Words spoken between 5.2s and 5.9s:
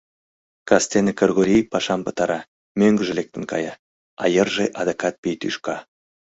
пий тӱшка.